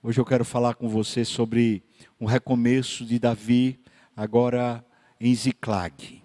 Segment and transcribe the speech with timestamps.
[0.00, 1.82] Hoje eu quero falar com você sobre
[2.20, 3.80] um recomeço de Davi,
[4.16, 4.84] agora
[5.20, 6.22] em Ziclag.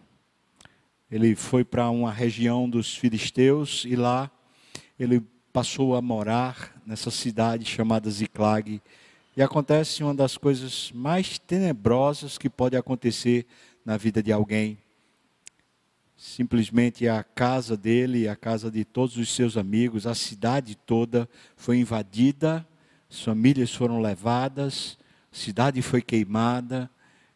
[1.10, 4.30] Ele foi para uma região dos filisteus e lá
[5.00, 8.80] ele passou a morar nessa cidade chamada Ziclag.
[9.36, 13.44] E acontece uma das coisas mais tenebrosas que pode acontecer
[13.84, 14.78] na vida de alguém.
[16.16, 21.28] Simplesmente a casa dele, a casa de todos os seus amigos, a cidade toda
[21.58, 22.64] foi invadida,
[23.22, 24.98] famílias foram levadas,
[25.32, 26.90] a cidade foi queimada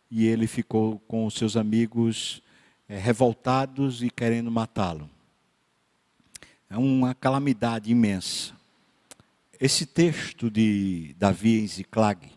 [0.10, 2.42] e ele ficou com os seus amigos
[2.88, 5.10] é, revoltados e querendo matá-lo.
[6.70, 8.54] É uma calamidade imensa.
[9.60, 12.30] Esse texto de Davi em Ziclag,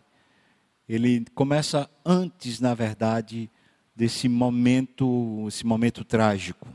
[0.87, 3.49] ele começa antes, na verdade,
[3.95, 6.67] desse momento, esse momento trágico.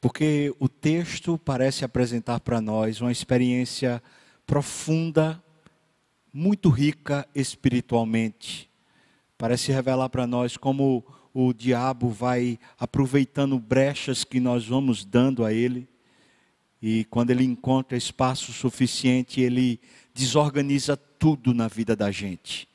[0.00, 4.02] Porque o texto parece apresentar para nós uma experiência
[4.46, 5.42] profunda,
[6.32, 8.70] muito rica espiritualmente.
[9.36, 11.04] Parece revelar para nós como
[11.34, 15.88] o diabo vai aproveitando brechas que nós vamos dando a ele.
[16.80, 19.80] E quando ele encontra espaço suficiente, ele
[20.14, 22.68] desorganiza tudo na vida da gente.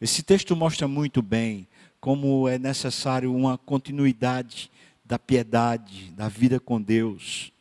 [0.00, 1.66] Esse texto mostra muito bem
[2.00, 4.70] como é necessário uma continuidade
[5.04, 7.52] da piedade, da vida com Deus.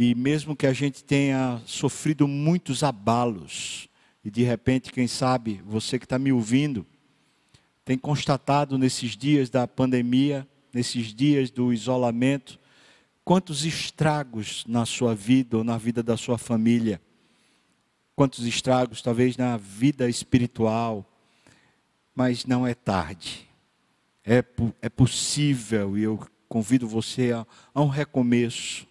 [0.00, 3.88] E mesmo que a gente tenha sofrido muitos abalos,
[4.24, 6.86] e de repente, quem sabe, você que está me ouvindo,
[7.84, 12.60] tem constatado nesses dias da pandemia, nesses dias do isolamento,
[13.24, 17.02] quantos estragos na sua vida ou na vida da sua família,
[18.14, 21.04] quantos estragos talvez na vida espiritual,
[22.14, 23.48] mas não é tarde.
[24.24, 24.44] É,
[24.80, 28.87] é possível e eu convido você a, a um recomeço.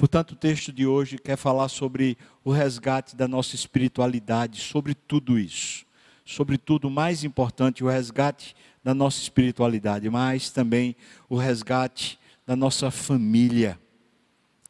[0.00, 5.38] Portanto, o texto de hoje quer falar sobre o resgate da nossa espiritualidade, sobre tudo
[5.38, 5.84] isso.
[6.24, 10.96] Sobretudo, o mais importante, o resgate da nossa espiritualidade, mas também
[11.28, 13.78] o resgate da nossa família,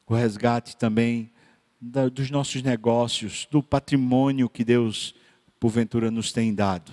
[0.04, 1.30] o resgate também
[1.80, 5.14] da, dos nossos negócios, do patrimônio que Deus,
[5.60, 6.90] porventura, nos tem dado.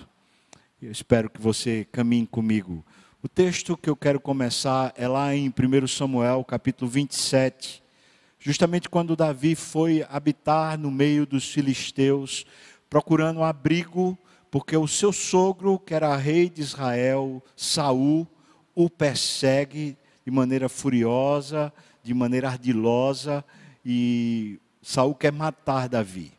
[0.80, 2.86] Eu espero que você caminhe comigo.
[3.20, 7.87] O texto que eu quero começar é lá em 1 Samuel, capítulo 27,
[8.38, 12.46] justamente quando Davi foi habitar no meio dos filisteus,
[12.88, 14.16] procurando abrigo,
[14.50, 18.26] porque o seu sogro, que era rei de Israel, Saul,
[18.74, 21.72] o persegue de maneira furiosa,
[22.02, 23.44] de maneira ardilosa,
[23.84, 26.32] e Saul quer matar Davi.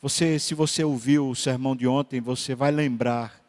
[0.00, 3.40] Você, se você ouviu o sermão de ontem, você vai lembrar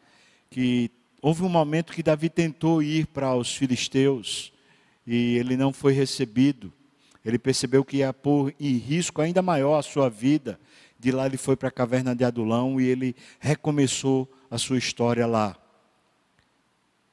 [0.50, 4.52] que houve um momento que Davi tentou ir para os filisteus
[5.06, 6.72] e ele não foi recebido.
[7.24, 10.60] Ele percebeu que ia pôr em risco ainda maior a sua vida.
[10.98, 15.26] De lá ele foi para a caverna de Adulão e ele recomeçou a sua história
[15.26, 15.56] lá.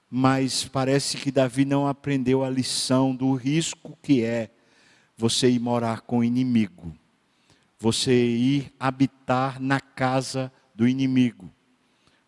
[0.09, 4.51] Mas parece que Davi não aprendeu a lição do risco que é
[5.15, 6.93] você ir morar com o inimigo
[7.81, 11.51] você ir habitar na casa do inimigo.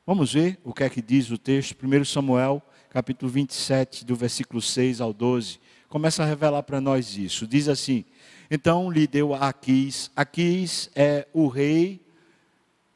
[0.04, 4.60] Vamos ver o que é que diz o texto, 1 Samuel, capítulo 27, do versículo
[4.60, 5.60] 6 ao 12.
[5.94, 7.46] Começa a revelar para nós isso.
[7.46, 8.04] Diz assim:
[8.50, 10.10] Então lhe deu a Aquis.
[10.16, 12.02] Aquis é o rei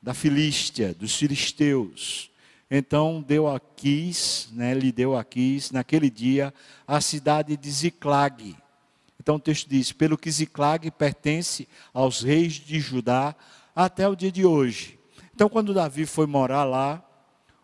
[0.01, 2.31] da Filístia, dos filisteus.
[2.71, 3.61] Então deu a
[4.51, 5.23] né, lhe deu a
[5.71, 6.51] naquele dia,
[6.87, 8.55] a cidade de Ziclag
[9.19, 13.35] então o texto diz: pelo que Ziclag pertence aos reis de Judá
[13.75, 14.97] até o dia de hoje.
[15.35, 17.07] Então, quando Davi foi morar lá,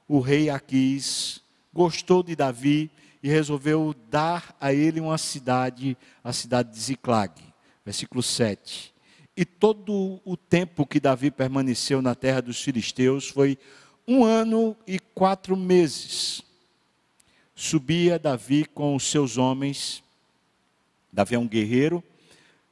[0.07, 1.41] o rei Aquis
[1.73, 2.91] gostou de Davi
[3.23, 7.33] e resolveu dar a ele uma cidade, a cidade de Ziclag.
[7.83, 8.93] Versículo 7.
[9.35, 13.57] E todo o tempo que Davi permaneceu na terra dos filisteus foi
[14.07, 16.43] um ano e quatro meses.
[17.55, 20.03] Subia Davi com os seus homens
[21.13, 22.03] Davi é um guerreiro,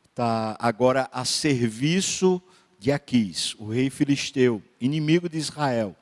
[0.09, 2.41] está agora a serviço
[2.79, 5.95] de Aquis, o rei filisteu, inimigo de Israel.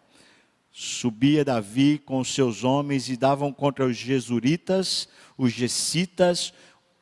[0.82, 6.54] Subia Davi com seus homens e davam contra os jesuritas, os gessitas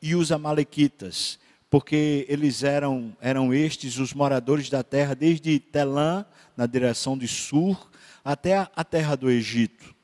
[0.02, 1.38] e os amalequitas,
[1.70, 6.26] porque eles eram, eram estes os moradores da terra, desde Telã,
[6.56, 7.88] na direção de Sur,
[8.24, 9.94] até a terra do Egito.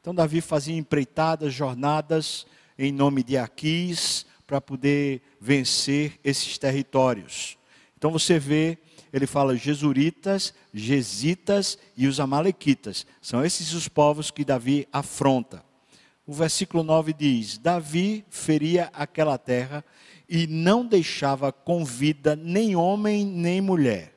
[0.00, 2.44] Então Davi fazia empreitadas, jornadas
[2.76, 7.56] em nome de Aquis, para poder vencer esses territórios.
[7.96, 8.78] Então você vê,
[9.12, 13.06] ele fala Jesuritas, Gesitas e os Amalequitas.
[13.22, 15.64] São esses os povos que Davi afronta.
[16.26, 19.84] O versículo 9 diz: Davi feria aquela terra
[20.28, 24.14] e não deixava com vida nem homem nem mulher.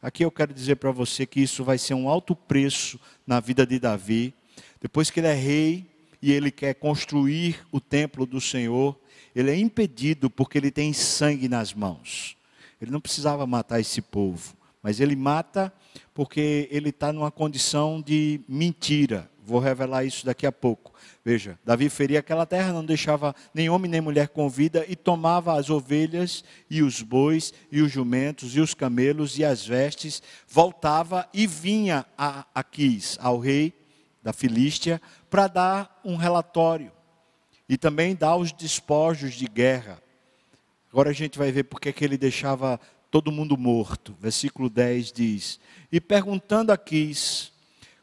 [0.00, 3.66] Aqui eu quero dizer para você que isso vai ser um alto preço na vida
[3.66, 4.32] de Davi.
[4.80, 5.86] Depois que ele é rei
[6.22, 8.98] e ele quer construir o templo do Senhor,
[9.34, 12.37] ele é impedido porque ele tem sangue nas mãos.
[12.80, 15.72] Ele não precisava matar esse povo, mas ele mata
[16.14, 19.28] porque ele está numa condição de mentira.
[19.44, 20.92] Vou revelar isso daqui a pouco.
[21.24, 25.58] Veja, Davi feria aquela terra, não deixava nem homem nem mulher com vida e tomava
[25.58, 31.28] as ovelhas e os bois e os jumentos e os camelos e as vestes, voltava
[31.32, 33.72] e vinha a Aquis, ao rei
[34.22, 36.92] da Filístia, para dar um relatório
[37.68, 40.02] e também dar os despojos de guerra.
[40.90, 42.80] Agora a gente vai ver porque que ele deixava
[43.10, 44.16] todo mundo morto.
[44.20, 47.52] Versículo 10 diz: E perguntando a Quis,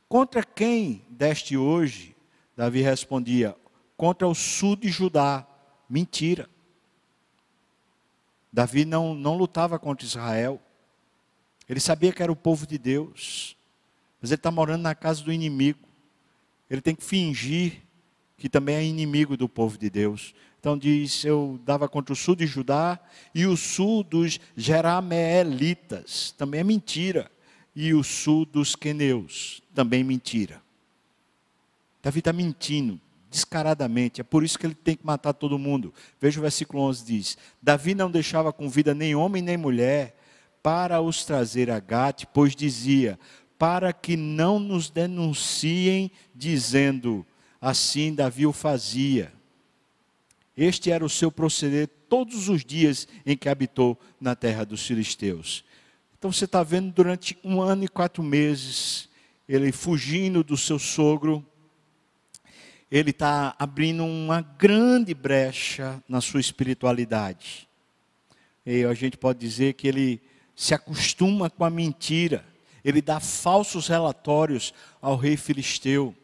[0.07, 2.15] Contra quem deste hoje?
[2.55, 3.55] Davi respondia:
[3.97, 5.45] Contra o sul de Judá.
[5.89, 6.49] Mentira.
[8.51, 10.61] Davi não, não lutava contra Israel.
[11.67, 13.57] Ele sabia que era o povo de Deus.
[14.21, 15.87] Mas ele está morando na casa do inimigo.
[16.69, 17.81] Ele tem que fingir
[18.37, 20.33] que também é inimigo do povo de Deus.
[20.65, 22.99] Então diz: Eu dava contra o sul de Judá
[23.35, 26.31] e o sul dos Jerameelitas.
[26.31, 27.31] Também é mentira
[27.75, 29.61] e o sul dos queneus.
[29.75, 30.59] Também mentira.
[32.01, 35.93] Davi está mentindo descaradamente, é por isso que ele tem que matar todo mundo.
[36.19, 40.17] Veja o versículo 11 diz: Davi não deixava com vida nem homem nem mulher
[40.63, 43.19] para os trazer a Gate, pois dizia:
[43.55, 47.23] para que não nos denunciem dizendo,
[47.61, 49.34] assim Davi o fazia.
[50.57, 55.65] Este era o seu proceder todos os dias em que habitou na terra dos filisteus.
[56.17, 59.09] Então você está vendo durante um ano e quatro meses,
[59.47, 61.45] ele fugindo do seu sogro,
[62.89, 67.67] ele está abrindo uma grande brecha na sua espiritualidade.
[68.65, 70.21] E a gente pode dizer que ele
[70.55, 72.45] se acostuma com a mentira,
[72.83, 76.15] ele dá falsos relatórios ao rei filisteu.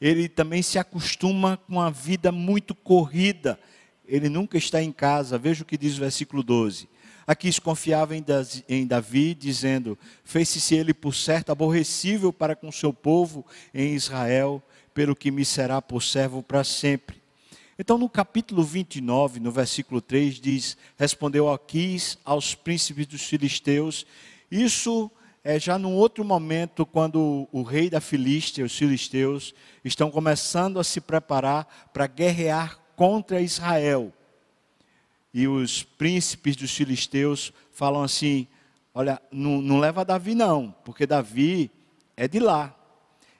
[0.00, 3.58] Ele também se acostuma com a vida muito corrida.
[4.06, 5.38] Ele nunca está em casa.
[5.38, 6.88] Veja o que diz o versículo 12.
[7.26, 13.94] Aqui confiava em Davi, dizendo: Fez-se ele por certo aborrecível para com seu povo em
[13.94, 14.62] Israel,
[14.94, 17.20] pelo que me será por servo para sempre.
[17.78, 24.06] Então, no capítulo 29, no versículo 3, diz: Respondeu Aquis aos príncipes dos filisteus.
[24.50, 25.10] Isso
[25.48, 29.54] é já num outro momento, quando o rei da Filístia, os filisteus,
[29.84, 34.12] estão começando a se preparar para guerrear contra Israel
[35.32, 38.46] e os príncipes dos filisteus falam assim:
[38.94, 41.70] olha, não, não leva Davi não, porque Davi
[42.16, 42.74] é de lá.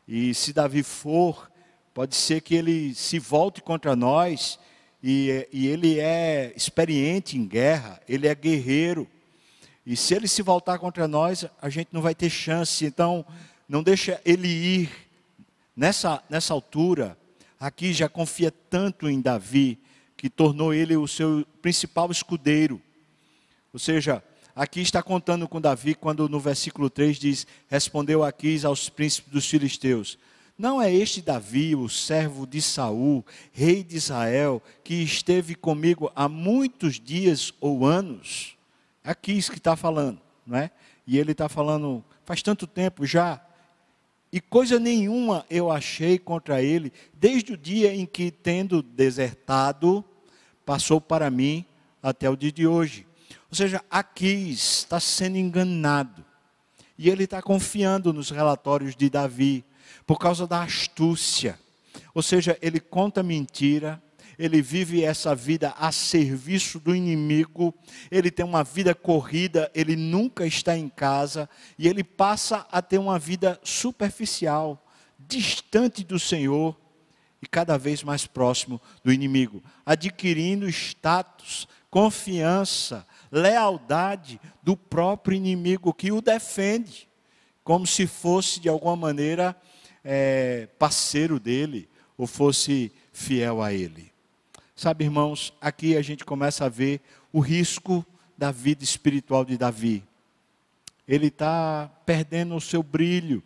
[0.06, 1.50] E se Davi for,
[1.92, 4.58] pode ser que ele se volte contra nós,
[5.02, 9.08] e, e ele é experiente em guerra, ele é guerreiro.
[9.88, 12.84] E se ele se voltar contra nós, a gente não vai ter chance.
[12.84, 13.24] Então,
[13.66, 14.90] não deixa ele ir.
[15.74, 17.16] Nessa, nessa altura,
[17.58, 19.78] aqui já confia tanto em Davi,
[20.14, 22.82] que tornou ele o seu principal escudeiro.
[23.72, 24.22] Ou seja,
[24.54, 29.48] aqui está contando com Davi quando no versículo 3 diz: Respondeu Aquis aos príncipes dos
[29.48, 30.18] filisteus:
[30.58, 33.24] Não é este Davi, o servo de Saul,
[33.54, 38.57] rei de Israel, que esteve comigo há muitos dias ou anos?
[39.08, 40.70] É Aquis que está falando, não é?
[41.06, 43.42] E ele está falando faz tanto tempo já.
[44.30, 50.04] E coisa nenhuma eu achei contra ele, desde o dia em que, tendo desertado,
[50.66, 51.64] passou para mim
[52.02, 53.06] até o dia de hoje.
[53.50, 56.22] Ou seja, aqui está sendo enganado.
[56.98, 59.64] E ele está confiando nos relatórios de Davi,
[60.06, 61.58] por causa da astúcia.
[62.14, 64.02] Ou seja, ele conta mentira,
[64.38, 67.74] ele vive essa vida a serviço do inimigo,
[68.10, 72.98] ele tem uma vida corrida, ele nunca está em casa e ele passa a ter
[72.98, 74.86] uma vida superficial,
[75.18, 76.78] distante do Senhor
[77.42, 86.12] e cada vez mais próximo do inimigo, adquirindo status, confiança, lealdade do próprio inimigo que
[86.12, 87.08] o defende,
[87.64, 89.56] como se fosse de alguma maneira
[90.04, 94.07] é, parceiro dele ou fosse fiel a ele.
[94.78, 97.00] Sabe, irmãos, aqui a gente começa a ver
[97.32, 98.06] o risco
[98.36, 100.04] da vida espiritual de Davi.
[101.08, 103.42] Ele está perdendo o seu brilho,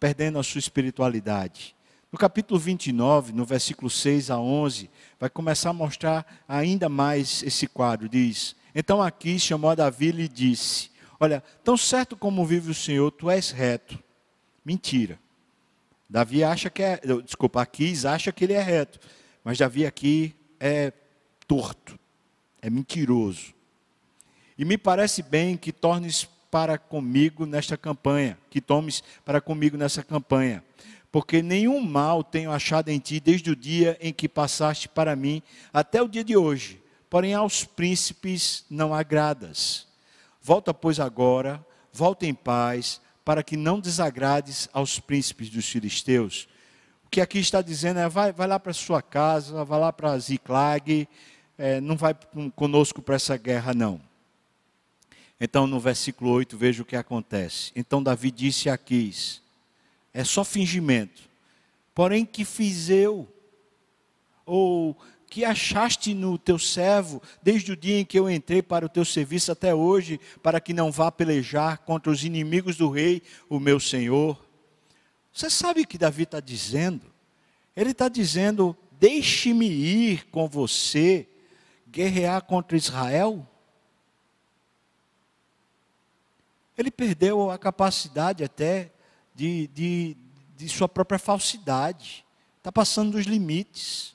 [0.00, 1.76] perdendo a sua espiritualidade.
[2.10, 4.88] No capítulo 29, no versículo 6 a 11,
[5.20, 8.08] vai começar a mostrar ainda mais esse quadro.
[8.08, 12.74] Diz: Então aqui chamou a Davi e lhe disse: Olha, tão certo como vive o
[12.74, 14.02] Senhor, tu és reto.
[14.64, 15.20] Mentira.
[16.08, 18.98] Davi acha que é, desculpa, Aquis acha que ele é reto.
[19.44, 20.92] Mas Davi aqui é
[21.46, 21.98] torto,
[22.60, 23.54] é mentiroso.
[24.56, 30.02] E me parece bem que tornes para comigo nesta campanha, que tomes para comigo nessa
[30.02, 30.62] campanha.
[31.10, 35.42] Porque nenhum mal tenho achado em ti desde o dia em que passaste para mim
[35.72, 36.80] até o dia de hoje.
[37.10, 39.86] Porém, aos príncipes não agradas.
[40.40, 46.48] Volta, pois, agora, volta em paz, para que não desagrades aos príncipes dos filisteus.
[47.12, 51.06] Que aqui está dizendo é: vai, vai lá para sua casa, vai lá para Ziclag,
[51.58, 52.16] é, não vai
[52.56, 54.00] conosco para essa guerra, não.
[55.38, 57.70] Então, no versículo 8, veja o que acontece.
[57.76, 59.42] Então, Davi disse a Aquis:
[60.14, 61.28] É só fingimento.
[61.94, 63.28] Porém, que fiz eu?
[64.46, 68.88] Ou que achaste no teu servo, desde o dia em que eu entrei para o
[68.88, 73.60] teu serviço até hoje, para que não vá pelejar contra os inimigos do rei, o
[73.60, 74.51] meu senhor?
[75.32, 77.06] Você sabe o que Davi está dizendo?
[77.74, 81.26] Ele está dizendo: Deixe-me ir com você
[81.88, 83.46] guerrear contra Israel.
[86.76, 88.92] Ele perdeu a capacidade até
[89.34, 90.16] de, de,
[90.56, 92.24] de sua própria falsidade.
[92.58, 94.14] Está passando dos limites.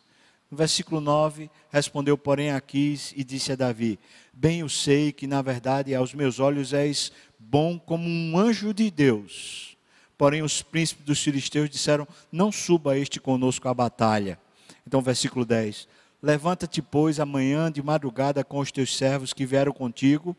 [0.49, 3.99] No versículo 9, respondeu, porém, Aquis e disse a Davi:
[4.31, 8.89] Bem eu sei que, na verdade, aos meus olhos és bom como um anjo de
[8.89, 9.76] Deus.
[10.17, 14.39] Porém, os príncipes dos filisteus disseram: Não suba este conosco à batalha.
[14.85, 15.87] Então, versículo 10:
[16.21, 20.35] Levanta-te, pois, amanhã de madrugada com os teus servos que vieram contigo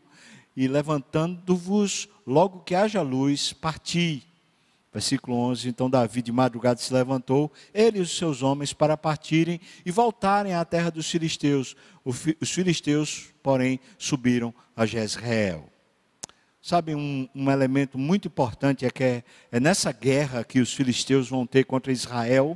[0.55, 4.27] e levantando-vos, logo que haja luz, parti.
[4.91, 9.61] Versículo 11: Então Davi de madrugada se levantou, ele e os seus homens, para partirem
[9.85, 11.77] e voltarem à terra dos filisteus.
[12.03, 15.78] Os filisteus, porém, subiram a Jezreel.
[16.69, 21.27] Sabe, um, um, elemento muito importante é que é, é nessa guerra que os filisteus
[21.27, 22.55] vão ter contra Israel,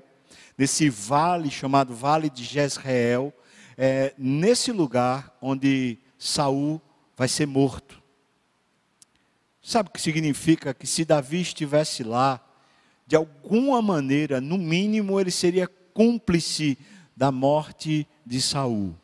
[0.56, 3.34] nesse vale chamado Vale de Jezreel,
[3.76, 6.80] é nesse lugar onde Saul
[7.18, 8.04] vai ser morto.
[9.64, 10.76] Sabe o que significa?
[10.76, 12.40] Que se Davi estivesse lá,
[13.08, 16.78] de alguma maneira, no mínimo, ele seria cúmplice
[17.18, 18.96] da morte de Saul.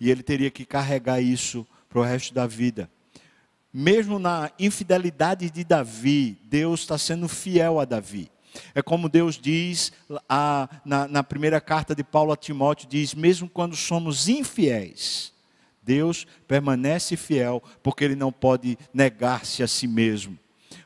[0.00, 2.90] E ele teria que carregar isso para o resto da vida.
[3.78, 8.30] Mesmo na infidelidade de Davi, Deus está sendo fiel a Davi.
[8.74, 9.92] É como Deus diz
[10.26, 15.30] a, na, na primeira carta de Paulo a Timóteo: diz, mesmo quando somos infiéis,
[15.82, 20.38] Deus permanece fiel, porque Ele não pode negar-se a si mesmo.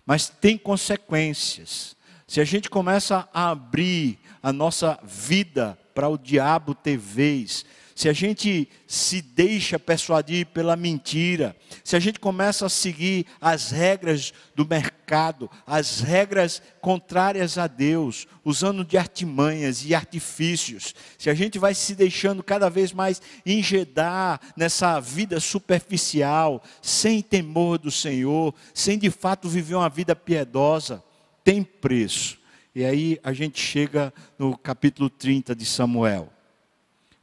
[0.05, 1.95] Mas tem consequências.
[2.27, 7.65] Se a gente começa a abrir a nossa vida para o diabo ter vez,
[8.01, 11.55] se a gente se deixa persuadir pela mentira,
[11.85, 18.27] se a gente começa a seguir as regras do mercado, as regras contrárias a Deus,
[18.43, 24.41] usando de artimanhas e artifícios, se a gente vai se deixando cada vez mais enjedar
[24.57, 31.05] nessa vida superficial, sem temor do Senhor, sem de fato viver uma vida piedosa,
[31.45, 32.39] tem preço.
[32.75, 36.40] E aí a gente chega no capítulo 30 de Samuel.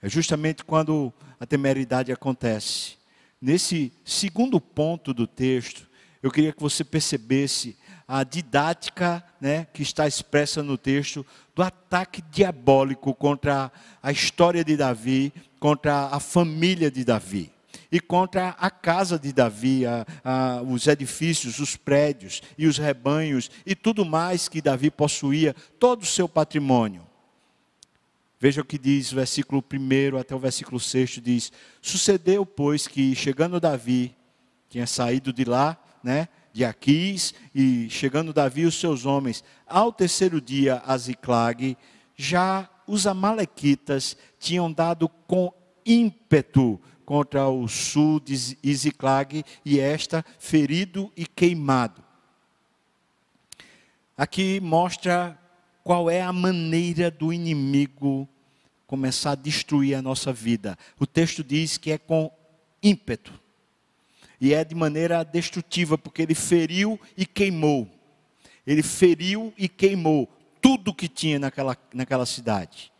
[0.01, 2.98] É justamente quando a temeridade acontece.
[3.42, 5.88] Nesse segundo ponto do texto,
[6.22, 7.77] eu queria que você percebesse
[8.08, 14.77] a didática né, que está expressa no texto do ataque diabólico contra a história de
[14.77, 17.51] Davi, contra a família de Davi
[17.92, 23.50] e contra a casa de Davi, a, a, os edifícios, os prédios e os rebanhos
[23.66, 27.07] e tudo mais que Davi possuía, todo o seu patrimônio.
[28.39, 31.51] Veja o que diz o versículo 1 até o versículo 6 diz:
[31.82, 34.15] Sucedeu, pois, que chegando Davi,
[34.70, 39.91] tinha saído de lá, né, de Aquis, e chegando Davi e os seus homens, ao
[39.91, 41.75] terceiro dia a Ziclag,
[42.15, 45.51] já os amalequitas tinham dado com
[45.86, 52.03] ímpeto contra o sul de Ziclag, e esta ferido e queimado.
[54.15, 55.39] Aqui mostra
[55.88, 58.27] qual é a maneira do inimigo
[58.86, 60.77] começar a destruir a nossa vida.
[61.00, 62.29] O texto diz que é com
[62.84, 63.32] ímpeto.
[64.41, 67.89] E é de maneira destrutiva, porque ele feriu e queimou.
[68.67, 70.27] Ele feriu e queimou
[70.60, 72.91] tudo que tinha naquela, naquela cidade.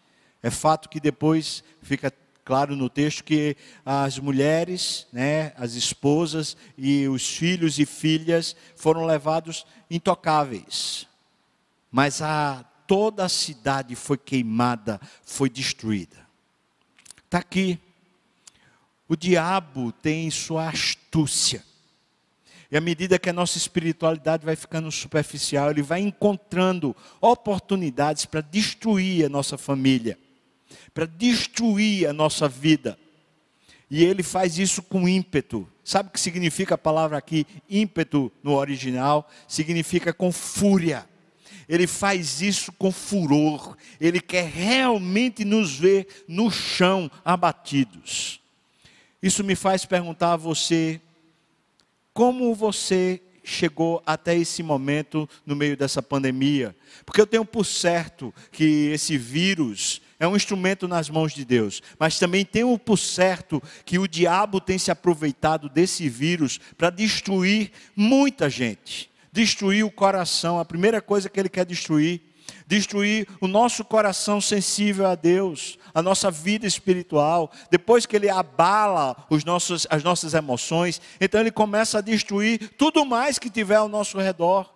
[0.42, 2.10] É fato que depois fica
[2.46, 9.06] claro no texto que as mulheres, né, as esposas e os filhos e filhas foram
[9.06, 11.06] levados intocáveis.
[11.92, 16.18] Mas a toda a cidade foi queimada, foi destruída.
[17.26, 17.78] Está aqui.
[19.08, 21.64] O diabo tem sua astúcia.
[22.72, 28.42] E à medida que a nossa espiritualidade vai ficando superficial, ele vai encontrando oportunidades para
[28.42, 30.18] destruir a nossa família,
[30.94, 32.98] para destruir a nossa vida.
[33.90, 35.68] E ele faz isso com ímpeto.
[35.84, 39.30] Sabe o que significa a palavra aqui, ímpeto no original?
[39.48, 41.08] Significa com fúria.
[41.68, 43.76] Ele faz isso com furor.
[44.00, 48.40] Ele quer realmente nos ver no chão abatidos.
[49.22, 51.02] Isso me faz perguntar a você:
[52.14, 56.76] como você chegou até esse momento no meio dessa pandemia?
[57.06, 61.82] Porque eu tenho por certo que esse vírus é um instrumento nas mãos de Deus,
[62.00, 67.72] mas também tenho por certo que o diabo tem se aproveitado desse vírus para destruir
[67.96, 70.60] muita gente, destruir o coração.
[70.60, 72.22] A primeira coisa que ele quer destruir
[72.66, 77.52] destruir o nosso coração sensível a Deus, a nossa vida espiritual.
[77.70, 83.06] Depois que ele abala os nossos, as nossas emoções, então ele começa a destruir tudo
[83.06, 84.74] mais que tiver ao nosso redor.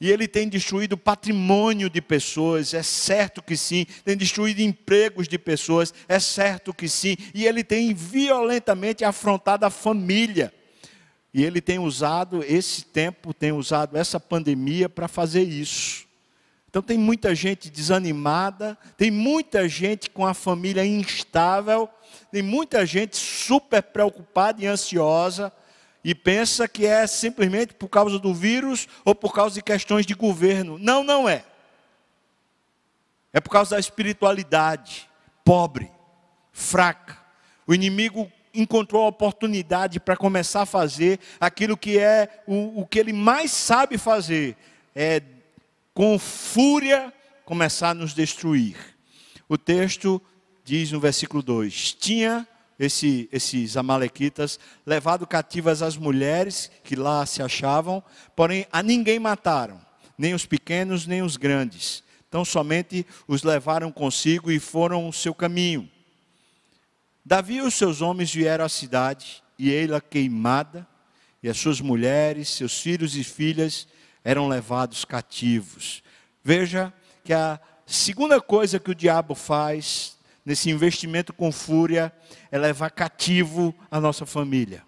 [0.00, 3.86] E ele tem destruído patrimônio de pessoas, é certo que sim.
[4.04, 7.16] Tem destruído empregos de pessoas, é certo que sim.
[7.32, 10.52] E ele tem violentamente afrontado a família.
[11.34, 16.06] E ele tem usado esse tempo, tem usado essa pandemia para fazer isso.
[16.70, 21.88] Então tem muita gente desanimada, tem muita gente com a família instável,
[22.30, 25.52] tem muita gente super preocupada e ansiosa
[26.04, 30.14] e pensa que é simplesmente por causa do vírus ou por causa de questões de
[30.14, 30.78] governo.
[30.78, 31.44] Não, não é.
[33.32, 35.10] É por causa da espiritualidade
[35.44, 35.90] pobre,
[36.52, 37.18] fraca.
[37.66, 42.98] O inimigo encontrou a oportunidade para começar a fazer aquilo que é o, o que
[42.98, 44.56] ele mais sabe fazer,
[44.94, 45.22] é
[45.92, 47.12] com fúria
[47.44, 48.76] começar a nos destruir.
[49.48, 50.20] O texto
[50.64, 52.46] diz no versículo 2: Tinha
[52.78, 58.02] esse, esses amalequitas levado cativas as mulheres que lá se achavam,
[58.34, 59.80] porém a ninguém mataram,
[60.16, 62.02] nem os pequenos, nem os grandes.
[62.28, 65.88] Então somente os levaram consigo e foram o seu caminho.
[67.24, 70.86] Davi e os seus homens vieram à cidade, e ela queimada,
[71.42, 73.88] e as suas mulheres, seus filhos e filhas
[74.22, 76.02] eram levados cativos.
[76.42, 82.12] Veja que a segunda coisa que o diabo faz nesse investimento com fúria
[82.50, 84.82] é levar cativo a nossa família.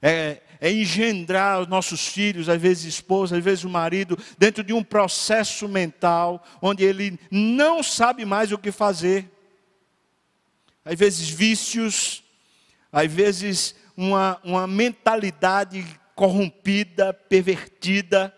[0.00, 4.72] É, é, engendrar os nossos filhos, às vezes esposa, às vezes o marido, dentro de
[4.72, 9.28] um processo mental onde ele não sabe mais o que fazer.
[10.88, 12.24] Às vezes vícios,
[12.90, 18.34] às vezes uma, uma mentalidade corrompida, pervertida,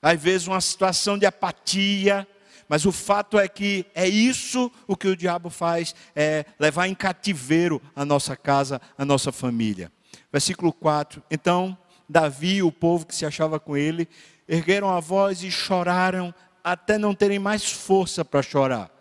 [0.00, 2.26] às vezes uma situação de apatia,
[2.66, 6.94] mas o fato é que é isso o que o diabo faz, é levar em
[6.94, 9.92] cativeiro a nossa casa, a nossa família.
[10.32, 11.22] Versículo 4.
[11.30, 11.76] Então,
[12.08, 14.08] Davi e o povo que se achava com ele
[14.48, 18.93] ergueram a voz e choraram até não terem mais força para chorar.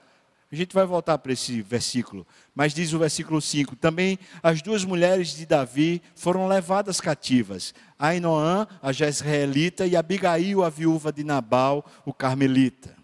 [0.54, 4.86] A gente vai voltar para esse versículo, mas diz o versículo 5: também as duas
[4.86, 11.84] mulheres de Davi foram levadas cativas, Ainoã, a jezreelita, e Abigail, a viúva de Nabal,
[12.06, 12.96] o carmelita.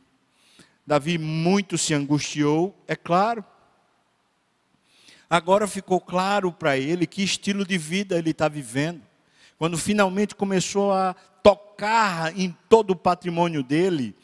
[0.86, 3.44] Davi muito se angustiou, é claro.
[5.28, 9.02] Agora ficou claro para ele que estilo de vida ele está vivendo.
[9.58, 14.16] Quando finalmente começou a tocar em todo o patrimônio dele,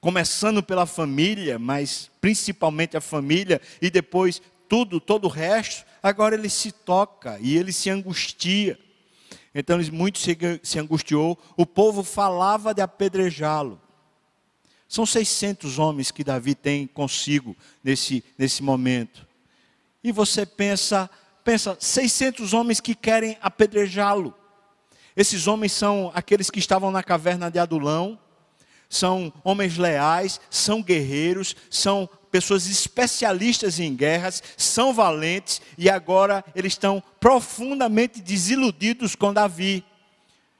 [0.00, 6.48] começando pela família, mas principalmente a família, e depois tudo, todo o resto, agora ele
[6.48, 8.78] se toca e ele se angustia.
[9.54, 13.80] Então ele muito se angustiou, o povo falava de apedrejá-lo.
[14.88, 19.26] São 600 homens que Davi tem consigo nesse, nesse momento.
[20.02, 21.10] E você pensa,
[21.44, 24.34] pensa, 600 homens que querem apedrejá-lo.
[25.16, 28.18] Esses homens são aqueles que estavam na caverna de Adulão,
[28.90, 36.72] são homens leais, são guerreiros, são pessoas especialistas em guerras, são valentes e agora eles
[36.72, 39.84] estão profundamente desiludidos com Davi.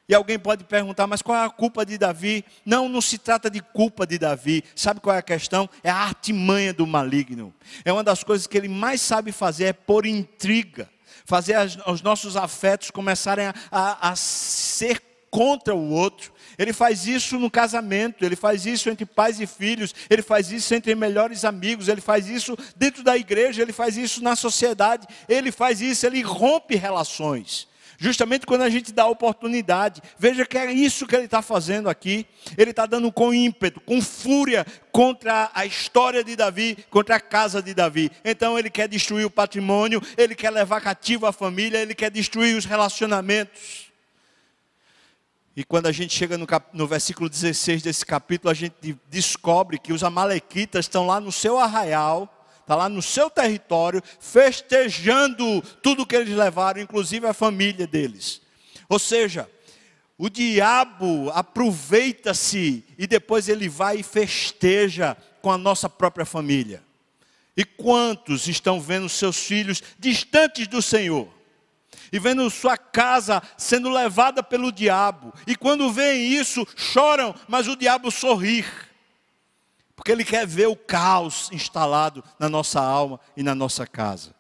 [0.09, 2.45] E alguém pode perguntar, mas qual é a culpa de Davi?
[2.64, 4.64] Não, não se trata de culpa de Davi.
[4.75, 5.69] Sabe qual é a questão?
[5.85, 7.55] É a artimanha do maligno.
[7.85, 10.90] É uma das coisas que ele mais sabe fazer, é pôr intriga.
[11.25, 16.33] Fazer as, os nossos afetos começarem a, a, a ser contra o outro.
[16.61, 20.75] Ele faz isso no casamento, ele faz isso entre pais e filhos, ele faz isso
[20.75, 25.51] entre melhores amigos, ele faz isso dentro da igreja, ele faz isso na sociedade, ele
[25.51, 27.66] faz isso, ele rompe relações.
[27.96, 30.03] Justamente quando a gente dá oportunidade.
[30.18, 32.27] Veja que é isso que ele está fazendo aqui.
[32.57, 37.62] Ele está dando com ímpeto, com fúria contra a história de Davi, contra a casa
[37.62, 38.11] de Davi.
[38.23, 42.55] Então ele quer destruir o patrimônio, ele quer levar cativo a família, ele quer destruir
[42.55, 43.89] os relacionamentos.
[45.61, 46.68] E quando a gente chega no, cap...
[46.73, 51.59] no, versículo 16 desse capítulo, a gente descobre que os amalequitas estão lá no seu
[51.59, 58.40] arraial, está lá no seu território, festejando tudo que eles levaram, inclusive a família deles.
[58.88, 59.51] Ou seja,
[60.16, 66.83] o diabo aproveita-se e depois ele vai e festeja com a nossa própria família.
[67.55, 71.29] E quantos estão vendo seus filhos distantes do Senhor?
[72.12, 75.33] E vendo sua casa sendo levada pelo diabo.
[75.46, 78.64] E quando veem isso, choram, mas o diabo sorri.
[79.94, 84.35] Porque ele quer ver o caos instalado na nossa alma e na nossa casa.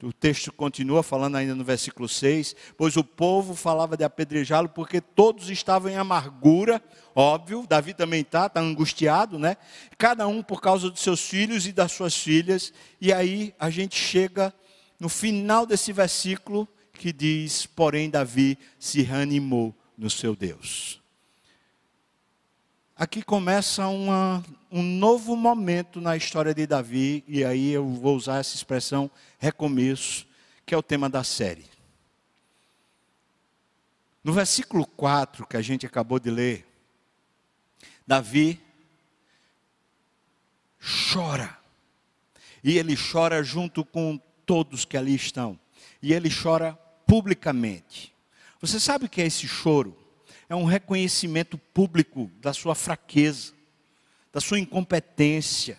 [0.00, 5.00] O texto continua falando ainda no versículo 6, pois o povo falava de apedrejá-lo porque
[5.00, 6.80] todos estavam em amargura,
[7.16, 9.56] óbvio, Davi também está, está angustiado, né?
[9.96, 13.96] Cada um por causa dos seus filhos e das suas filhas, e aí a gente
[13.96, 14.54] chega
[14.98, 21.00] no final desse versículo que diz: Porém, Davi se reanimou no seu Deus.
[22.96, 28.38] Aqui começa uma, um novo momento na história de Davi, e aí eu vou usar
[28.38, 29.08] essa expressão
[29.38, 30.26] recomeço,
[30.66, 31.64] que é o tema da série.
[34.24, 36.66] No versículo 4 que a gente acabou de ler,
[38.04, 38.60] Davi
[41.12, 41.56] chora.
[42.64, 45.56] E ele chora junto com todos que ali estão.
[46.02, 48.12] E ele chora publicamente.
[48.60, 49.96] Você sabe o que é esse choro?
[50.48, 53.52] é um reconhecimento público da sua fraqueza,
[54.32, 55.78] da sua incompetência.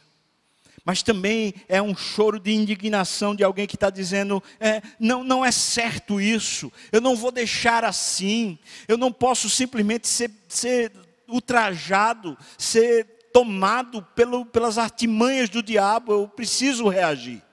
[0.86, 5.44] Mas também é um choro de indignação de alguém que está dizendo: é, não, não
[5.44, 10.92] é certo isso, eu não vou deixar assim, eu não posso simplesmente ser, ser
[11.28, 17.44] ultrajado, ser tomado pelo, pelas artimanhas do diabo, eu preciso reagir.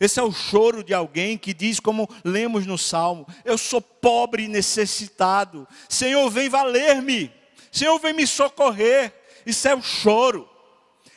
[0.00, 4.44] Esse é o choro de alguém que diz, como lemos no Salmo: Eu sou pobre
[4.44, 5.66] e necessitado.
[5.88, 7.30] Senhor, vem valer-me.
[7.70, 9.12] Senhor, vem me socorrer.
[9.46, 10.48] Isso é o choro.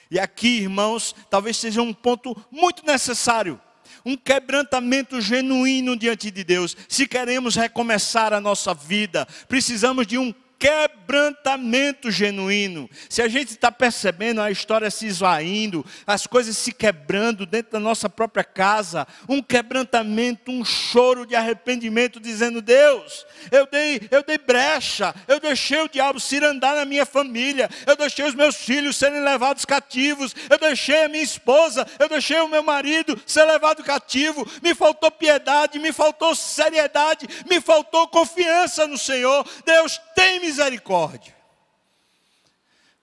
[0.09, 3.59] E aqui, irmãos, talvez seja um ponto muito necessário.
[4.05, 6.77] Um quebrantamento genuíno diante de Deus.
[6.87, 12.89] Se queremos recomeçar a nossa vida, precisamos de um quebrantamento genuíno.
[13.10, 17.80] Se a gente está percebendo a história se esvaindo, as coisas se quebrando dentro da
[17.80, 24.38] nossa própria casa, um quebrantamento, um choro de arrependimento, dizendo: Deus, eu dei, eu dei
[24.38, 28.96] brecha, eu deixei o diabo se andar na minha família, eu deixei os meus filhos
[28.96, 33.84] serem levados cativos, eu deixei a minha esposa, eu deixei o meu marido ser levado
[33.84, 39.46] cativo, me faltou piedade, me faltou seriedade, me faltou confiança no Senhor.
[39.65, 41.36] Deus, tem misericórdia.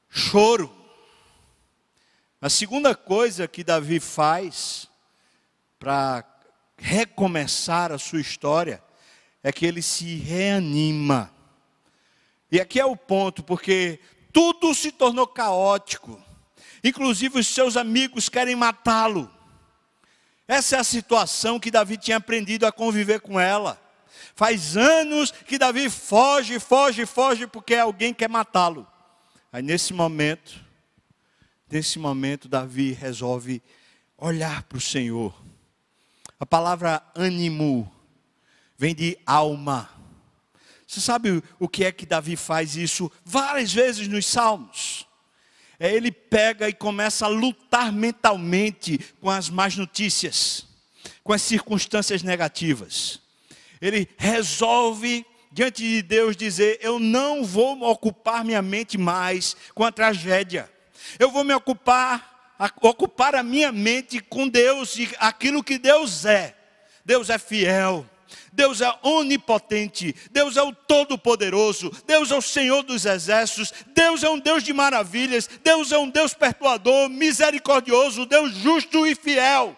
[0.09, 0.74] Choro.
[2.40, 4.88] A segunda coisa que Davi faz
[5.78, 6.24] para
[6.78, 8.83] recomeçar a sua história
[9.42, 11.30] é que ele se reanima.
[12.50, 14.00] E aqui é o ponto, porque
[14.33, 16.22] tudo se tornou caótico.
[16.83, 19.30] Inclusive os seus amigos querem matá-lo.
[20.48, 23.84] Essa é a situação que Davi tinha aprendido a conviver com ela.
[24.35, 28.87] Faz anos que Davi foge, foge, foge, porque alguém quer matá-lo.
[29.53, 30.61] Aí nesse momento,
[31.70, 33.62] nesse momento, Davi resolve
[34.18, 35.33] olhar para o Senhor.
[36.38, 37.90] A palavra ânimo
[38.77, 39.88] vem de alma.
[40.85, 45.07] Você sabe o que é que Davi faz isso várias vezes nos Salmos?
[45.79, 50.66] É ele pega e começa a lutar mentalmente com as más notícias,
[51.23, 53.23] com as circunstâncias negativas
[53.87, 59.92] ele resolve diante de Deus dizer: Eu não vou ocupar minha mente mais com a
[59.92, 60.70] tragédia.
[61.18, 66.57] Eu vou me ocupar, ocupar a minha mente com Deus e aquilo que Deus é.
[67.05, 68.09] Deus é fiel.
[68.53, 74.31] Deus é onipotente, Deus é o Todo-Poderoso, Deus é o Senhor dos Exércitos, Deus é
[74.31, 79.77] um Deus de maravilhas, Deus é um Deus perdoador, misericordioso, Deus justo e fiel.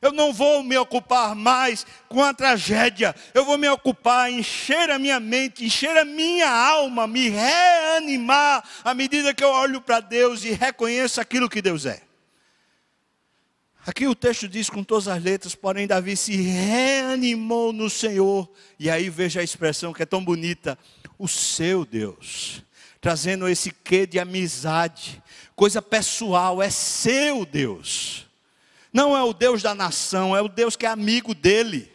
[0.00, 3.14] Eu não vou me ocupar mais com a tragédia.
[3.34, 8.94] Eu vou me ocupar, encher a minha mente, encher a minha alma, me reanimar à
[8.94, 12.02] medida que eu olho para Deus e reconheço aquilo que Deus é.
[13.88, 18.46] Aqui o texto diz com todas as letras, porém Davi se reanimou no Senhor.
[18.78, 20.78] E aí veja a expressão que é tão bonita:
[21.18, 22.62] o seu Deus.
[23.00, 25.22] Trazendo esse quê de amizade,
[25.56, 28.27] coisa pessoal, é seu Deus.
[28.92, 31.90] Não é o Deus da nação, é o Deus que é amigo dele.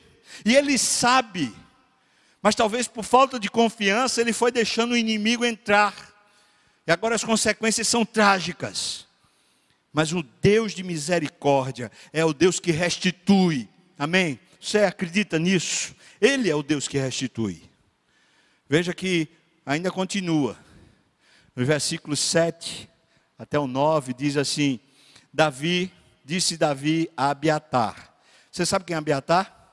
[0.45, 1.53] E ele sabe,
[2.41, 5.95] mas talvez por falta de confiança, ele foi deixando o inimigo entrar.
[6.85, 9.07] E agora as consequências são trágicas.
[9.93, 13.69] Mas o Deus de misericórdia é o Deus que restitui.
[13.97, 14.39] Amém?
[14.59, 15.95] Você acredita nisso?
[16.19, 17.61] Ele é o Deus que restitui.
[18.67, 19.27] Veja que
[19.65, 20.57] ainda continua.
[21.55, 22.89] No versículo 7
[23.37, 24.79] até o 9, diz assim:
[25.31, 25.91] Davi,
[26.23, 28.13] disse Davi a Abiatar.
[28.51, 29.63] Você sabe quem é Abiatar?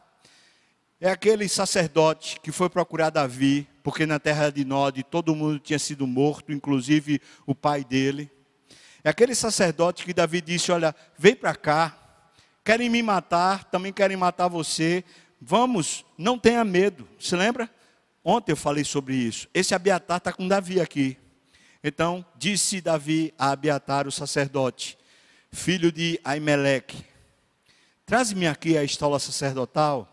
[1.01, 5.79] É aquele sacerdote que foi procurar Davi, porque na terra de Nod todo mundo tinha
[5.79, 8.31] sido morto, inclusive o pai dele.
[9.03, 11.97] É aquele sacerdote que Davi disse: Olha, vem para cá,
[12.63, 15.03] querem me matar, também querem matar você.
[15.41, 17.09] Vamos, não tenha medo.
[17.19, 17.71] Se lembra?
[18.23, 19.49] Ontem eu falei sobre isso.
[19.55, 21.17] Esse Abiatar está com Davi aqui.
[21.83, 24.99] Então, disse Davi a Abiatar, o sacerdote,
[25.53, 27.05] filho de Aimeleque:
[28.07, 30.07] Traze-me aqui a estola sacerdotal.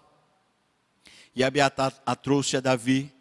[1.36, 3.14] E Abiatar a trouxe a Davi.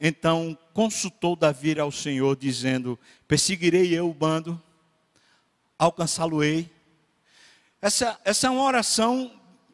[0.00, 4.60] Então consultou Davi ao Senhor, dizendo: Perseguirei eu o bando,
[5.78, 6.70] alcançá-lo-ei.
[7.80, 9.30] Essa, essa é uma oração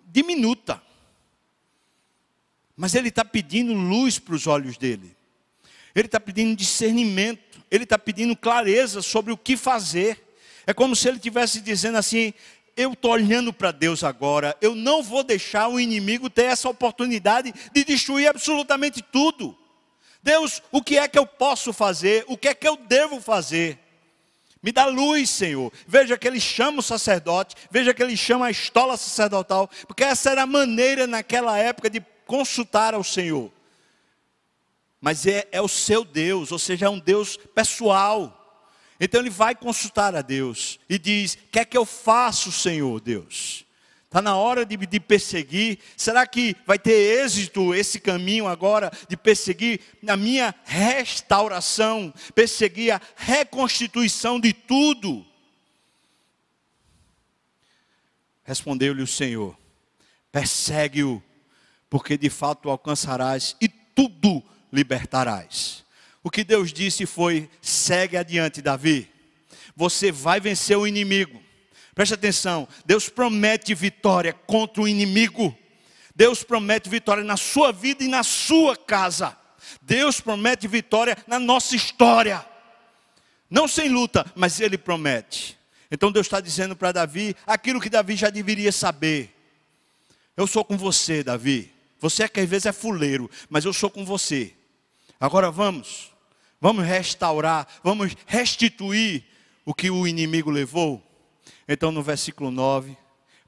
[0.07, 0.83] diminuta.
[2.77, 5.15] Mas ele está pedindo luz para os olhos dele.
[5.95, 7.63] Ele está pedindo discernimento.
[7.71, 10.30] Ele está pedindo clareza sobre o que fazer.
[10.71, 12.33] É como se ele estivesse dizendo assim:
[12.77, 17.53] eu estou olhando para Deus agora, eu não vou deixar o inimigo ter essa oportunidade
[17.73, 19.59] de destruir absolutamente tudo.
[20.23, 22.25] Deus, o que é que eu posso fazer?
[22.29, 23.81] O que é que eu devo fazer?
[24.63, 25.73] Me dá luz, Senhor.
[25.89, 30.31] Veja que ele chama o sacerdote, veja que ele chama a estola sacerdotal, porque essa
[30.31, 33.51] era a maneira naquela época de consultar ao Senhor.
[35.01, 38.37] Mas é, é o seu Deus, ou seja, é um Deus pessoal.
[39.01, 43.65] Então ele vai consultar a Deus e diz: O que eu faço, Senhor Deus?
[44.05, 45.79] Está na hora de, de, perseguir.
[45.97, 53.01] Será que vai ter êxito esse caminho agora de perseguir a minha restauração, perseguir a
[53.15, 55.25] reconstituição de tudo?
[58.43, 59.57] Respondeu-lhe o Senhor:
[60.33, 61.23] persegue-o,
[61.89, 65.85] porque de fato alcançarás e tudo libertarás.
[66.23, 69.09] O que Deus disse foi: segue adiante, Davi.
[69.75, 71.41] Você vai vencer o inimigo.
[71.95, 75.57] Preste atenção, Deus promete vitória contra o inimigo.
[76.15, 79.37] Deus promete vitória na sua vida e na sua casa.
[79.83, 82.45] Deus promete vitória na nossa história.
[83.49, 85.59] Não sem luta, mas Ele promete.
[85.91, 89.35] Então Deus está dizendo para Davi aquilo que Davi já deveria saber.
[90.37, 91.73] Eu sou com você, Davi.
[91.99, 94.55] Você é que às vezes é fuleiro, mas eu sou com você.
[95.21, 96.11] Agora vamos,
[96.59, 99.23] vamos restaurar, vamos restituir
[99.67, 101.03] o que o inimigo levou.
[101.69, 102.97] Então, no versículo 9,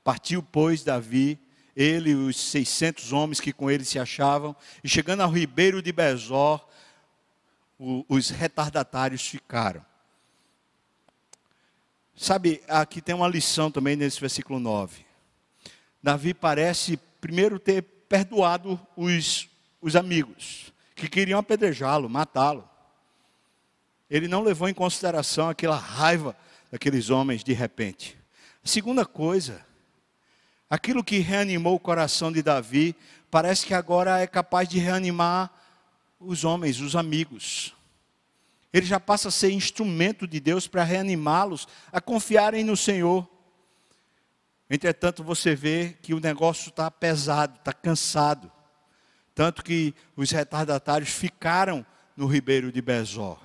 [0.04, 1.38] partiu, pois, Davi,
[1.74, 4.54] ele e os 600 homens que com ele se achavam,
[4.84, 6.62] e chegando ao ribeiro de Bezor,
[8.06, 9.82] os retardatários ficaram.
[12.14, 15.06] Sabe, aqui tem uma lição também nesse versículo 9.
[16.02, 19.48] Davi parece primeiro ter perdoado os,
[19.80, 22.68] os amigos que queriam apedrejá-lo, matá-lo.
[24.10, 26.36] Ele não levou em consideração aquela raiva
[26.70, 28.18] daqueles homens de repente.
[28.62, 29.64] Segunda coisa,
[30.68, 32.94] aquilo que reanimou o coração de Davi,
[33.30, 35.50] parece que agora é capaz de reanimar
[36.20, 37.74] os homens, os amigos.
[38.72, 43.28] Ele já passa a ser instrumento de Deus para reanimá-los a confiarem no Senhor.
[44.70, 48.50] Entretanto, você vê que o negócio está pesado, está cansado.
[49.34, 51.84] Tanto que os retardatários ficaram
[52.16, 53.38] no ribeiro de Bezor.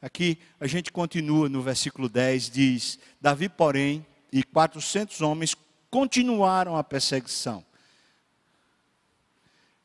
[0.00, 5.54] Aqui a gente continua no versículo 10, diz: Davi, porém, e 400 homens
[5.90, 7.64] continuaram a perseguição,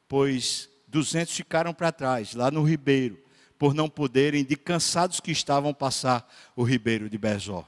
[0.07, 3.21] pois 200 ficaram para trás, lá no ribeiro,
[3.57, 7.65] por não poderem, de cansados que estavam, passar o ribeiro de Bezor.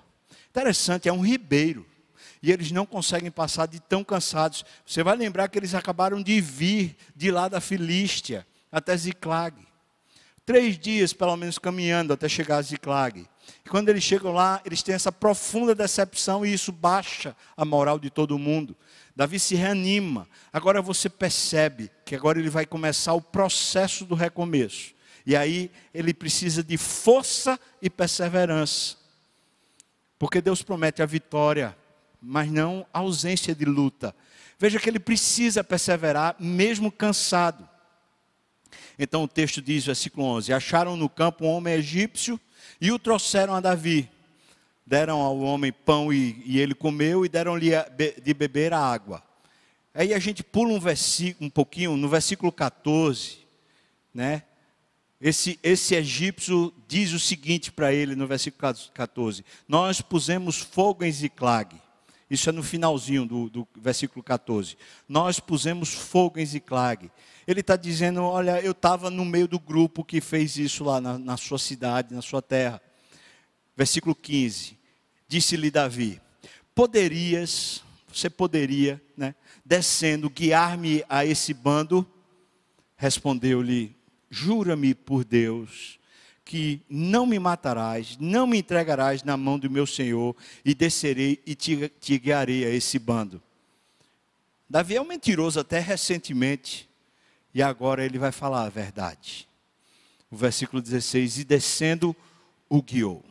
[0.49, 1.85] Interessante, é um ribeiro
[2.41, 4.65] e eles não conseguem passar de tão cansados.
[4.85, 9.55] Você vai lembrar que eles acabaram de vir de lá da Filístia até Ziclag.
[10.43, 13.27] Três dias, pelo menos, caminhando até chegar a Ziclag.
[13.63, 17.99] E quando eles chegam lá, eles têm essa profunda decepção e isso baixa a moral
[17.99, 18.75] de todo mundo.
[19.15, 20.27] Davi se reanima.
[20.51, 24.93] Agora você percebe que agora ele vai começar o processo do recomeço.
[25.25, 28.95] E aí ele precisa de força e perseverança.
[30.17, 31.77] Porque Deus promete a vitória
[32.21, 34.15] mas não ausência de luta.
[34.59, 37.67] Veja que ele precisa perseverar, mesmo cansado.
[38.99, 42.39] Então o texto diz, versículo 11: Acharam no campo um homem egípcio
[42.79, 44.07] e o trouxeram a Davi.
[44.85, 47.71] Deram ao homem pão e, e ele comeu, e deram-lhe
[48.23, 49.23] de beber a água.
[49.93, 53.39] Aí a gente pula um, versículo, um pouquinho, no versículo 14,
[54.13, 54.43] né?
[55.19, 61.11] Esse, esse egípcio diz o seguinte para ele no versículo 14: Nós pusemos fogo em
[61.11, 61.75] Ziclag
[62.31, 64.77] isso é no finalzinho do, do versículo 14.
[65.05, 67.11] Nós pusemos fogo em Ziclag.
[67.45, 71.19] Ele está dizendo: Olha, eu estava no meio do grupo que fez isso lá na,
[71.19, 72.81] na sua cidade, na sua terra.
[73.75, 74.79] Versículo 15.
[75.27, 76.21] Disse-lhe Davi:
[76.73, 82.09] Poderias, você poderia, né, descendo, guiar-me a esse bando?
[82.95, 83.93] Respondeu-lhe:
[84.29, 85.99] Jura-me por Deus
[86.51, 90.35] que não me matarás, não me entregarás na mão do meu senhor,
[90.65, 93.41] e descerei e te, te guiarei a esse bando.
[94.69, 96.89] Davi é um mentiroso até recentemente,
[97.53, 99.47] e agora ele vai falar a verdade.
[100.29, 102.13] O versículo 16: E descendo,
[102.67, 103.23] o guiou.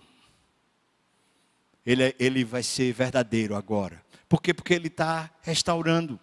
[1.85, 4.03] Ele, é, ele vai ser verdadeiro agora.
[4.31, 4.55] Por quê?
[4.55, 6.19] Porque ele está restaurando,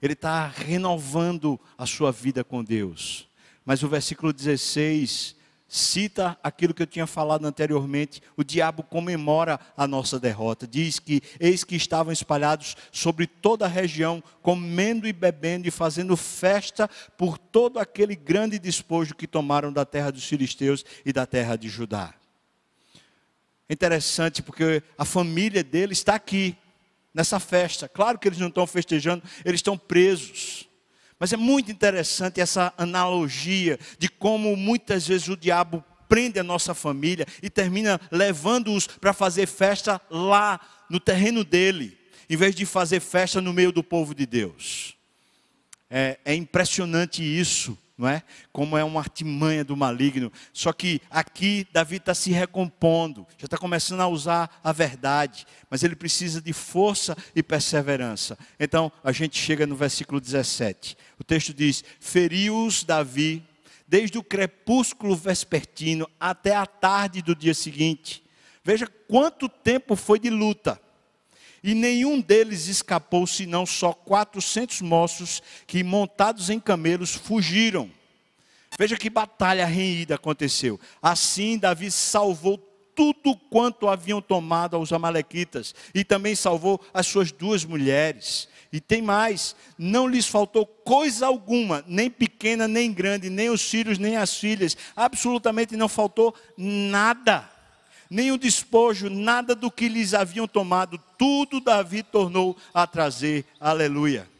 [0.00, 3.28] ele está renovando a sua vida com Deus.
[3.62, 5.43] Mas o versículo 16
[5.74, 10.68] cita aquilo que eu tinha falado anteriormente, o diabo comemora a nossa derrota.
[10.68, 16.16] Diz que eis que estavam espalhados sobre toda a região, comendo e bebendo e fazendo
[16.16, 21.56] festa por todo aquele grande despojo que tomaram da terra dos filisteus e da terra
[21.56, 22.14] de Judá.
[23.68, 26.56] Interessante porque a família dele está aqui
[27.12, 27.88] nessa festa.
[27.88, 30.68] Claro que eles não estão festejando, eles estão presos.
[31.24, 36.74] Mas é muito interessante essa analogia de como muitas vezes o diabo prende a nossa
[36.74, 40.60] família e termina levando-os para fazer festa lá
[40.90, 41.96] no terreno dele,
[42.28, 44.96] em vez de fazer festa no meio do povo de Deus.
[45.88, 48.22] É, é impressionante isso não é?
[48.52, 50.32] Como é uma artimanha do maligno.
[50.52, 55.82] Só que aqui Davi está se recompondo, já está começando a usar a verdade, mas
[55.82, 58.36] ele precisa de força e perseverança.
[58.58, 60.96] Então a gente chega no versículo 17.
[61.18, 63.42] O texto diz: Feriu-os Davi
[63.86, 68.24] desde o crepúsculo vespertino até a tarde do dia seguinte.
[68.64, 70.80] Veja quanto tempo foi de luta.
[71.66, 77.90] E nenhum deles escapou, senão só 400 moços que, montados em camelos, fugiram.
[78.78, 80.78] Veja que batalha renhida aconteceu.
[81.00, 82.58] Assim, Davi salvou
[82.94, 88.46] tudo quanto haviam tomado aos Amalequitas, e também salvou as suas duas mulheres.
[88.70, 93.98] E tem mais: não lhes faltou coisa alguma, nem pequena, nem grande, nem os filhos,
[93.98, 97.53] nem as filhas, absolutamente não faltou nada
[98.14, 103.44] nem o despojo, nada do que lhes haviam tomado, tudo Davi tornou a trazer.
[103.58, 104.30] Aleluia.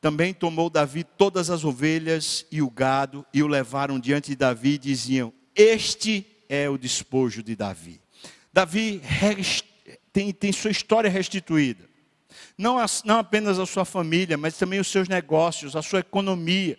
[0.00, 4.70] Também tomou Davi todas as ovelhas e o gado e o levaram diante de Davi
[4.70, 8.00] e diziam: Este é o despojo de Davi.
[8.54, 9.02] Davi
[10.14, 11.84] tem, tem sua história restituída.
[12.56, 16.78] Não, não apenas a sua família, mas também os seus negócios, a sua economia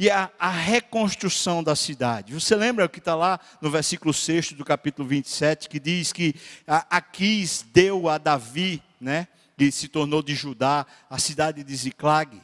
[0.00, 2.32] e a, a, reconstrução da cidade.
[2.32, 6.34] Você lembra o que está lá no versículo 6 do capítulo 27, que diz que
[6.66, 12.40] Aquis deu a Davi, né, que se tornou de Judá, a cidade de Ziclag.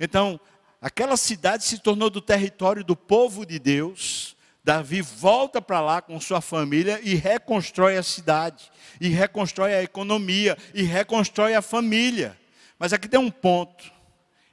[0.00, 0.40] Então,
[0.82, 4.36] aquela cidade se tornou do território do povo de Deus.
[4.64, 8.68] Davi volta para lá com sua família e reconstrói a cidade,
[9.00, 12.36] e reconstrói a economia, e reconstrói a família.
[12.80, 13.84] Mas aqui tem um ponto: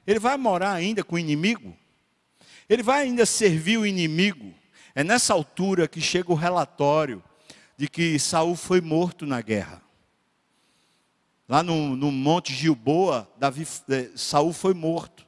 [0.06, 1.76] ele vai morar ainda com o inimigo?
[2.68, 4.54] Ele vai ainda servir o inimigo.
[4.94, 7.22] É nessa altura que chega o relatório
[7.76, 9.82] de que Saul foi morto na guerra.
[11.48, 15.24] Lá no, no Monte Gilboa, Davi, eh, Saul foi morto.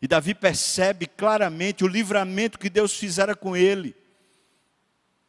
[0.00, 3.96] E Davi percebe claramente o livramento que Deus fizera com ele.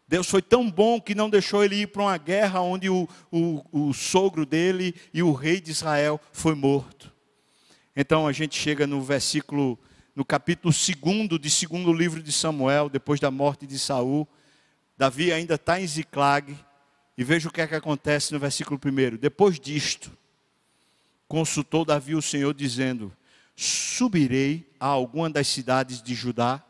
[0.08, 3.64] Deus foi tão bom que não deixou ele ir para uma guerra onde o, o,
[3.72, 7.14] o sogro dele e o rei de Israel foi morto.
[7.96, 9.78] Então a gente chega no versículo
[10.18, 14.28] no capítulo 2 de segundo livro de Samuel, depois da morte de Saul,
[14.98, 16.58] Davi ainda está em Ziclag,
[17.16, 19.18] e veja o que é que acontece no versículo 1.
[19.18, 20.12] Depois disto,
[21.28, 23.16] consultou Davi o Senhor, dizendo:
[23.56, 26.64] Subirei a alguma das cidades de Judá?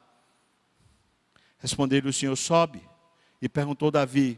[1.57, 2.81] Respondeu-lhe o Senhor: Sobe.
[3.41, 4.37] E perguntou Davi: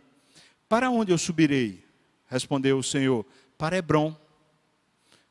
[0.67, 1.83] Para onde eu subirei?
[2.27, 3.25] Respondeu o Senhor:
[3.57, 4.15] Para Hebron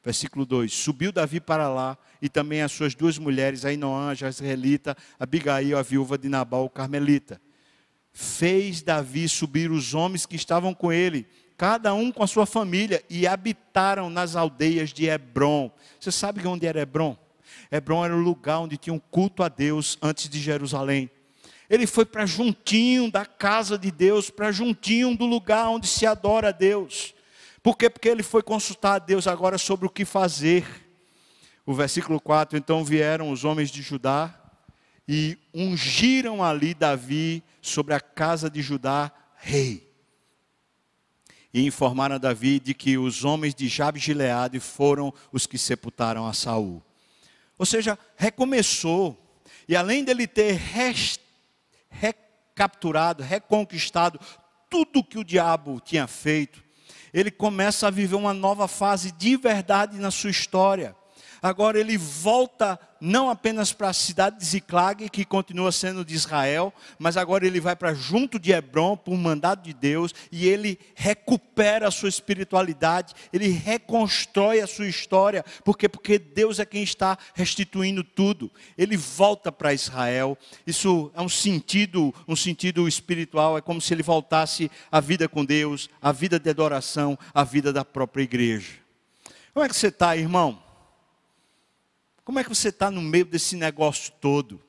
[0.04, 4.96] Versículo 2: Subiu Davi para lá, e também as suas duas mulheres, Ainoã, a Jezreelita,
[5.18, 7.40] Abigail, a viúva de Nabal, o Carmelita.
[8.12, 13.02] Fez Davi subir os homens que estavam com ele, cada um com a sua família,
[13.08, 15.70] e habitaram nas aldeias de Hebron.
[16.00, 17.16] Você sabe onde era Hebron?
[17.70, 21.10] Hebron era o lugar onde tinha um culto a Deus antes de Jerusalém.
[21.68, 26.48] Ele foi para juntinho da casa de Deus, para juntinho do lugar onde se adora
[26.48, 27.14] a Deus.
[27.68, 27.90] Por quê?
[27.90, 30.64] Porque ele foi consultar a Deus agora sobre o que fazer.
[31.66, 34.34] O versículo 4: Então vieram os homens de Judá
[35.06, 39.86] e ungiram ali Davi sobre a casa de Judá, rei.
[41.52, 46.26] E informaram a Davi de que os homens de Jabes Gileade foram os que sepultaram
[46.26, 46.82] a Saul.
[47.58, 49.14] Ou seja, recomeçou.
[49.68, 50.58] E além dele ter
[51.90, 54.18] recapturado, reconquistado
[54.70, 56.66] tudo que o diabo tinha feito,
[57.12, 60.96] ele começa a viver uma nova fase de verdade na sua história.
[61.42, 66.72] Agora ele volta não apenas para a cidade de Ziclag, que continua sendo de Israel,
[66.98, 71.86] mas agora ele vai para junto de Hebron, por mandado de Deus, e ele recupera
[71.88, 78.02] a sua espiritualidade, ele reconstrói a sua história, porque porque Deus é quem está restituindo
[78.02, 78.50] tudo.
[78.76, 80.36] Ele volta para Israel.
[80.66, 85.44] Isso é um sentido, um sentido espiritual, é como se ele voltasse à vida com
[85.44, 88.72] Deus, à vida de adoração, à vida da própria igreja.
[89.54, 90.67] Como é que você está, irmão?
[92.28, 94.60] Como é que você está no meio desse negócio todo?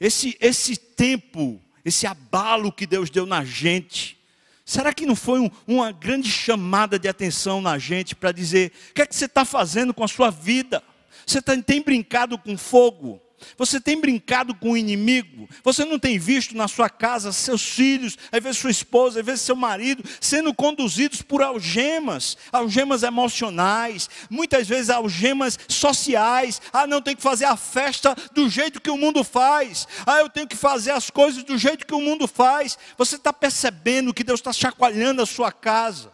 [0.00, 4.18] Esse, esse tempo, esse abalo que Deus deu na gente,
[4.64, 8.94] será que não foi um, uma grande chamada de atenção na gente para dizer: o
[8.94, 10.82] que é que você está fazendo com a sua vida?
[11.26, 13.20] Você tá, tem brincado com fogo?
[13.56, 15.48] Você tem brincado com o inimigo?
[15.62, 19.42] Você não tem visto na sua casa seus filhos, às vezes sua esposa, às vezes
[19.42, 26.60] seu marido, sendo conduzidos por algemas, algemas emocionais, muitas vezes algemas sociais.
[26.72, 29.86] Ah, não tem que fazer a festa do jeito que o mundo faz.
[30.06, 32.78] Ah, eu tenho que fazer as coisas do jeito que o mundo faz.
[32.96, 36.12] Você está percebendo que Deus está chacoalhando a sua casa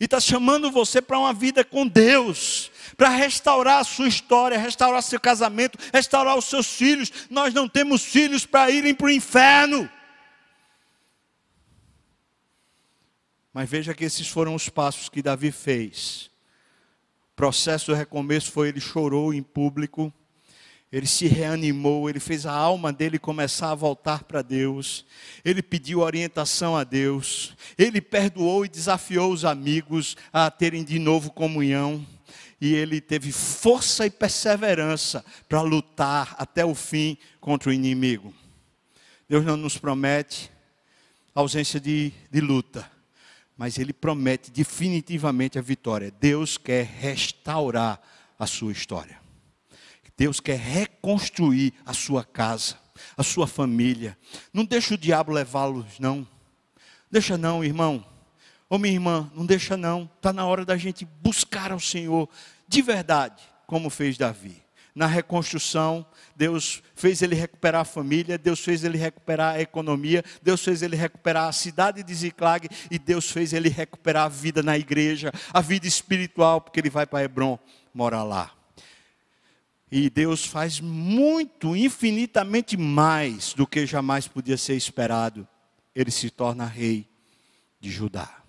[0.00, 2.69] e está chamando você para uma vida com Deus
[3.00, 7.10] para restaurar a sua história, restaurar seu casamento, restaurar os seus filhos.
[7.30, 9.88] Nós não temos filhos para irem para o inferno.
[13.54, 16.30] Mas veja que esses foram os passos que Davi fez.
[17.32, 20.12] O processo do recomeço foi ele chorou em público,
[20.92, 25.06] ele se reanimou, ele fez a alma dele começar a voltar para Deus,
[25.42, 31.30] ele pediu orientação a Deus, ele perdoou e desafiou os amigos a terem de novo
[31.30, 32.06] comunhão
[32.60, 38.34] e ele teve força e perseverança para lutar até o fim contra o inimigo.
[39.28, 40.50] Deus não nos promete
[41.34, 42.90] ausência de, de luta,
[43.56, 46.12] mas Ele promete definitivamente a vitória.
[46.20, 48.00] Deus quer restaurar
[48.38, 49.20] a sua história.
[50.16, 52.78] Deus quer reconstruir a sua casa,
[53.16, 54.16] a sua família.
[54.52, 56.26] Não deixa o diabo levá-los, não.
[57.10, 58.04] Deixa não, irmão.
[58.72, 60.08] Ô minha irmã, não deixa não.
[60.16, 62.28] Está na hora da gente buscar ao Senhor
[62.68, 64.62] de verdade, como fez Davi.
[64.94, 66.06] Na reconstrução,
[66.36, 70.94] Deus fez ele recuperar a família, Deus fez ele recuperar a economia, Deus fez ele
[70.94, 75.60] recuperar a cidade de Ziclag e Deus fez ele recuperar a vida na igreja, a
[75.60, 77.58] vida espiritual, porque ele vai para Hebron
[77.92, 78.52] morar lá.
[79.90, 85.46] E Deus faz muito, infinitamente mais do que jamais podia ser esperado.
[85.92, 87.08] Ele se torna rei
[87.80, 88.39] de Judá.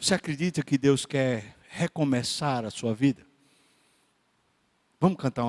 [0.00, 3.22] Você acredita que Deus quer recomeçar a sua vida?
[4.98, 5.48] Vamos cantar uma